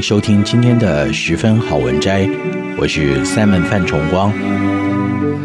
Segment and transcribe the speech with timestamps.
[0.00, 2.28] 收听今天的十分好文摘，
[2.76, 4.32] 我是 Simon 范崇光，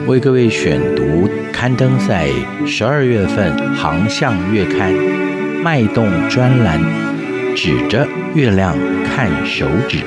[0.05, 2.29] 为各位选读刊登在
[2.65, 4.93] 十二月份《航向月刊》
[5.63, 6.79] 脉动专栏，
[7.55, 9.99] 指着月亮看手指。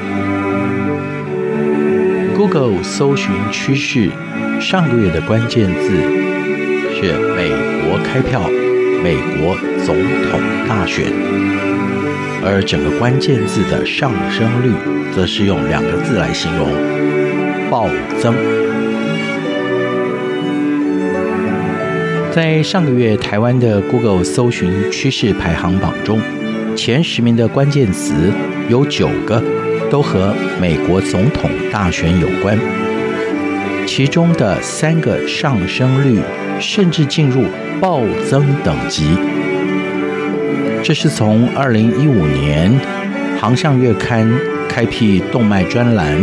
[2.37, 4.11] Google 搜寻趋势
[4.61, 5.91] 上个月的关键字
[6.95, 7.51] 是美
[7.83, 8.49] 国开票，
[9.03, 9.97] 美国总
[10.31, 11.66] 统大选。
[12.49, 14.73] 而整个关键字的上升率，
[15.13, 16.69] 则是用两个字来形容：
[17.69, 17.89] 暴
[18.21, 18.33] 增。
[22.31, 26.21] 在上个月台湾的 Google 搜寻趋势排行榜中，
[26.77, 28.15] 前十名的关键词
[28.69, 29.43] 有九个
[29.91, 32.57] 都和美国总统大选有关，
[33.87, 36.21] 其中的三个上升率
[36.61, 37.43] 甚至进入
[37.81, 39.17] 暴增等级。
[40.83, 42.71] 这是从二零一五年
[43.41, 44.29] 《航向月刊》
[44.69, 46.17] 开辟动脉专栏，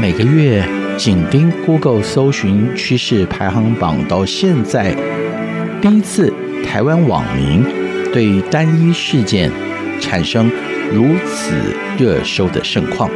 [0.00, 0.64] 每个月
[0.96, 4.94] 紧盯 Google 搜寻趋势排行榜到现在，
[5.80, 6.32] 第一次
[6.64, 7.64] 台湾网民
[8.12, 9.50] 对单一事件
[10.00, 10.50] 产生
[10.92, 11.54] 如此
[11.96, 13.08] 热搜的盛况。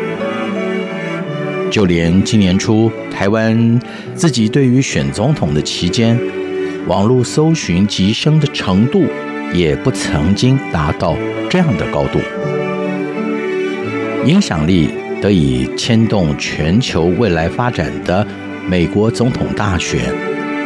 [1.69, 3.81] 就连今年初台湾
[4.15, 6.19] 自己对于选总统的期间，
[6.87, 9.05] 网络搜寻急升的程度。
[9.53, 11.17] 也不曾经达到
[11.49, 12.21] 这样的高度，
[14.27, 14.91] 影响力
[15.21, 18.27] 得以牵动全球未来发展的
[18.69, 20.13] 美国总统大选，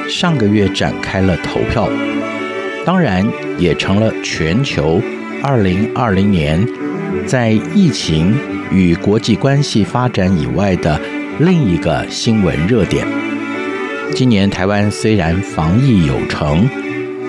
[0.09, 1.89] 上个月展开了投票，
[2.85, 3.25] 当然
[3.59, 5.01] 也成了全球
[5.43, 6.67] 二零二零年
[7.27, 8.35] 在疫情
[8.73, 11.01] 与国际关系发展以外的
[11.39, 13.07] 另一个新闻热点。
[14.15, 16.69] 今年台湾虽然防疫有成，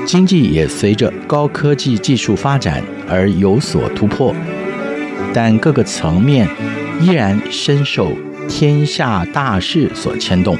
[0.05, 4.35] 经济也随着高科技技术发展而有所突破，
[5.33, 6.47] 但各个层面
[6.99, 8.11] 依然深受
[8.49, 10.57] 天下大事所牵动，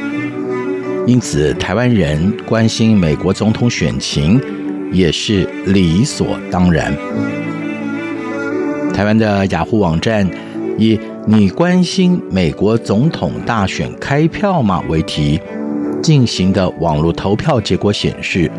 [1.06, 4.40] 因此台湾人关心美国总统选情
[4.92, 6.96] 也是理所当然。
[8.94, 10.26] 台湾的雅虎网站
[10.78, 10.98] 以
[11.28, 15.40] “你关心美国总统大选开票吗”为题
[16.02, 18.50] 进行的网络投票结果显示。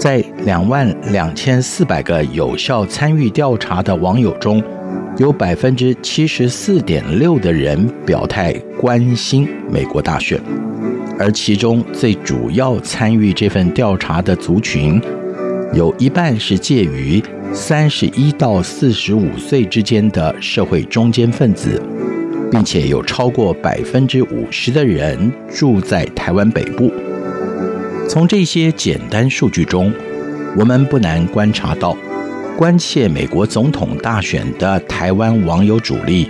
[0.00, 4.62] 在两万两千四百个有效参与调查的网友中，
[5.18, 10.40] 有百分之七十四点六的人表态关心美国大选，
[11.18, 14.98] 而其中最主要参与这份调查的族群，
[15.74, 17.22] 有一半是介于
[17.52, 21.78] 三十一到四十五岁之间的社会中坚分子，
[22.50, 26.90] 并且有超过百分之五十的人住在台湾北部。
[28.10, 29.94] 从这些简单数据中，
[30.56, 31.96] 我们不难观察到，
[32.56, 36.28] 关切美国总统大选的台湾网友主力，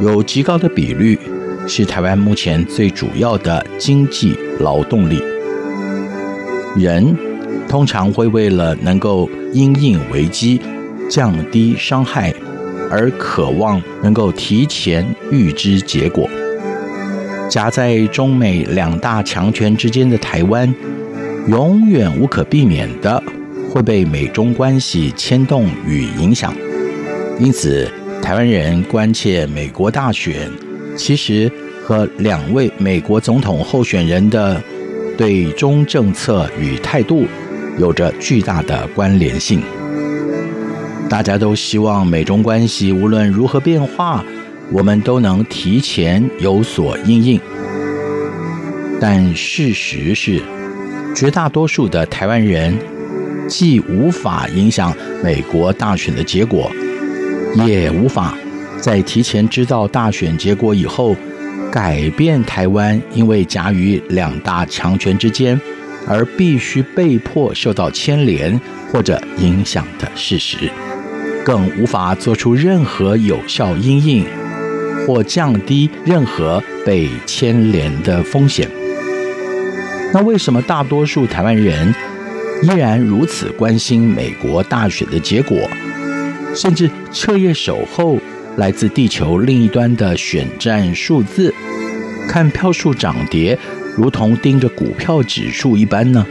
[0.00, 1.16] 有极高的比率
[1.68, 5.22] 是台湾目前最主要的经济劳动力。
[6.76, 7.16] 人
[7.68, 10.60] 通常会为了能够因应危机、
[11.08, 12.34] 降低伤害，
[12.90, 16.28] 而渴望能够提前预知结果。
[17.48, 20.74] 夹在中美两大强权之间的台湾。
[21.50, 23.20] 永远无可避免的
[23.68, 26.54] 会被美中关系牵动与影响，
[27.40, 27.90] 因此，
[28.22, 30.48] 台湾人关切美国大选，
[30.96, 31.50] 其实
[31.82, 34.62] 和两位美国总统候选人的
[35.18, 37.26] 对中政策与态度
[37.78, 39.60] 有着巨大的关联性。
[41.08, 44.24] 大家都希望美中关系无论如何变化，
[44.70, 47.40] 我们都能提前有所应应，
[49.00, 50.40] 但事实是。
[51.20, 52.74] 绝大多数的台湾人
[53.46, 54.90] 既无法影响
[55.22, 56.70] 美国大选的结果，
[57.66, 58.34] 也无法
[58.80, 61.14] 在提前知道大选结果以后
[61.70, 65.60] 改变台湾因为夹于两大强权之间
[66.08, 68.58] 而必须被迫受到牵连
[68.90, 70.70] 或者影响的事实，
[71.44, 74.24] 更无法做出任何有效因应
[75.06, 78.66] 或降低任何被牵连的风险。
[80.12, 81.94] 那为什么大多数台湾人
[82.62, 85.56] 依然如此关心美国大选的结果，
[86.54, 88.18] 甚至彻夜守候
[88.56, 91.54] 来自地球另一端的选战数字，
[92.28, 93.56] 看票数涨跌，
[93.96, 96.26] 如同盯着股票指数一般呢？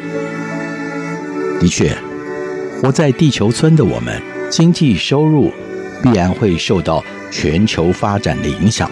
[1.59, 1.95] 的确，
[2.81, 5.53] 活在地球村的我们，经济收入
[6.03, 8.91] 必然会受到全球发展的影响。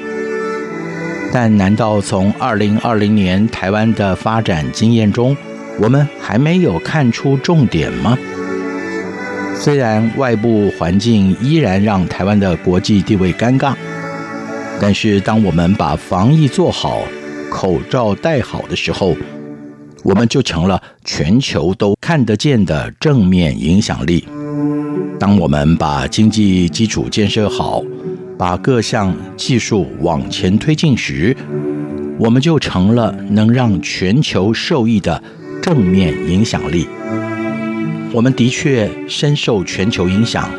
[1.32, 5.36] 但难道从二零二零年台湾的发展经验中，
[5.80, 8.18] 我们还没有看出重点吗？
[9.60, 13.74] 虽然外部环境依然让台湾的国际地位尴尬，
[14.80, 17.04] 但是当我们把防疫做好、
[17.50, 19.16] 口罩戴好的时候，
[20.04, 24.28] 我们就成了全球都看得见的正面影响力。
[25.20, 27.82] 当我们把经济基础建设好，
[28.38, 31.36] 把各项技术往前推进时，
[32.20, 35.22] 我们就成了能让全球受益的
[35.62, 36.88] 正面影响力。
[38.14, 40.50] 我们的确深受全球影响，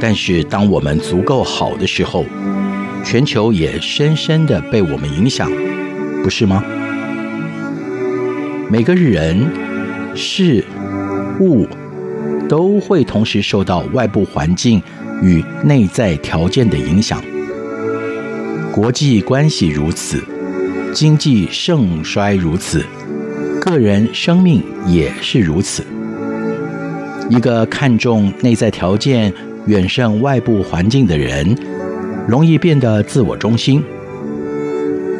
[0.00, 2.24] 但是当我们足够好的时候，
[3.02, 5.50] 全球也深深的被我们影响，
[6.22, 6.62] 不是吗？
[8.70, 9.50] 每个人、
[10.14, 10.64] 事、
[11.40, 11.66] 物
[12.48, 14.82] 都会同时受到外部环境
[15.22, 17.22] 与内在条件的影响，
[18.72, 20.22] 国际关系如此，
[20.92, 22.84] 经济盛衰如此，
[23.60, 25.82] 个人生命也是如此。
[27.28, 29.32] 一个看重内在条件
[29.66, 31.56] 远胜外部环境的人，
[32.28, 33.80] 容易变得自我中心；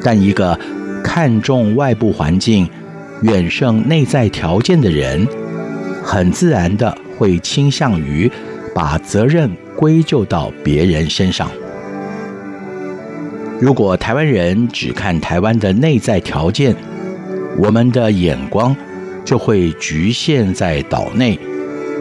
[0.03, 0.59] 但一个
[1.03, 2.69] 看重外部环境
[3.23, 5.27] 远胜内在条件的人，
[6.03, 8.31] 很自然的会倾向于
[8.75, 9.51] 把责任。
[9.77, 11.51] 归咎到别人身上。
[13.61, 16.75] 如果台湾人只看台湾的内在条件，
[17.59, 18.77] 我们的眼光
[19.25, 21.39] 就会局限在岛内，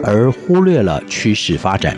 [0.04, 1.96] 而忽略了趋势发展。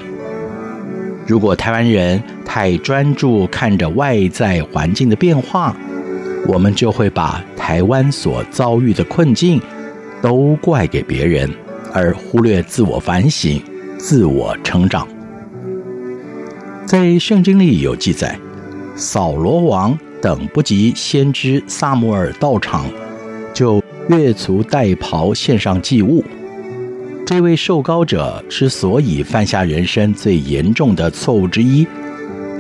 [1.27, 5.77] 如果台湾人太专注看着外在环境的变化，
[6.47, 9.61] 我们就会把台湾所遭遇的困境
[10.23, 11.51] 都怪给别人，
[11.93, 13.61] 而忽略自我反省、
[13.99, 15.07] 自我成长。
[16.88, 18.35] 在圣经里有记载，
[18.96, 22.87] 扫罗王等不及先知撒母耳到场，
[23.52, 26.25] 就越俎代庖献上祭物。
[27.26, 31.87] 这位受膏者之所以犯下人生最严重的错误之一，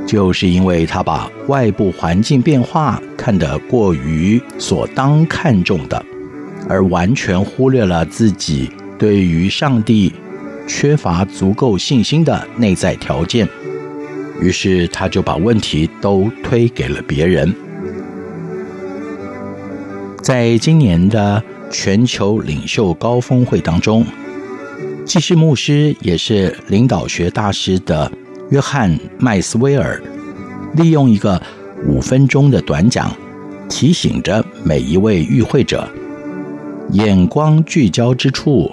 [0.06, 6.04] 就是因为他把外部环境变化看得过于所当看重的，
[6.68, 10.12] 而完全忽略了自己对于上帝
[10.66, 13.48] 缺乏足够信心的内在条件。
[14.40, 17.54] 于是他就把问题都推给了别人。
[20.22, 24.04] 在今年的全球领袖高峰会当中，
[25.04, 28.10] 既是牧师也是领导学大师的
[28.50, 30.00] 约翰麦斯威尔，
[30.74, 31.40] 利用一个
[31.86, 33.10] 五分钟的短讲，
[33.68, 35.88] 提醒着每一位与会者：
[36.92, 38.70] 眼光聚焦之处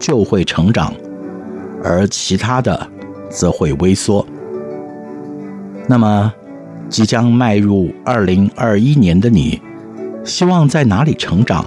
[0.00, 0.92] 就会成长，
[1.82, 2.90] 而其他的
[3.30, 4.26] 则会萎缩。
[5.86, 6.32] 那么，
[6.88, 9.60] 即将迈入二零二一年的你，
[10.24, 11.64] 希望在哪里成长，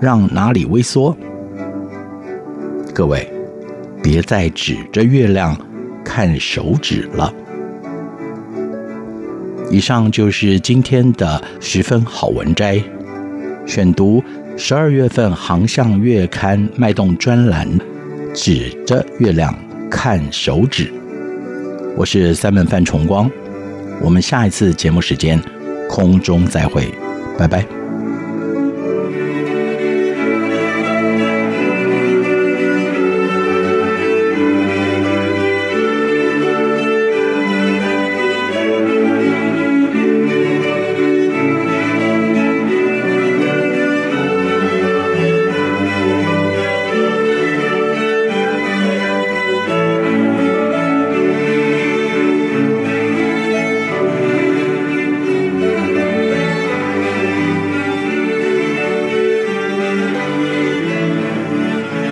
[0.00, 1.16] 让哪里微缩？
[2.94, 3.28] 各位，
[4.02, 5.56] 别再指着月亮
[6.04, 7.32] 看手指了。
[9.70, 12.80] 以上就是今天的十分好文摘，
[13.66, 14.22] 选读
[14.56, 17.68] 十二月份《航向月刊》脉动专栏，
[18.32, 19.52] 指着月亮
[19.90, 20.92] 看手指。
[21.96, 23.30] 我是三门范崇光，
[24.02, 25.42] 我们下一次节目时间
[25.88, 26.92] 空中再会，
[27.38, 27.85] 拜拜。